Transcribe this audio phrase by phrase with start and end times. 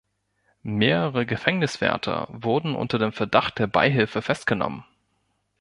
[0.63, 4.83] Mehrere Gefängniswärter wurden unter dem Verdacht der Beihilfe festgenommen.